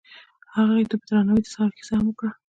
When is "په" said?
0.99-1.05